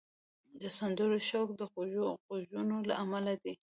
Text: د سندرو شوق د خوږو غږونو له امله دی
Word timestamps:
د 0.61 0.63
سندرو 0.77 1.17
شوق 1.29 1.49
د 1.59 1.61
خوږو 1.71 2.05
غږونو 2.35 2.75
له 2.89 2.93
امله 3.03 3.33
دی 3.43 3.53